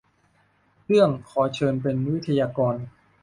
[0.85, 2.75] เรื่อง ขอเชิญเป็นวิทยากร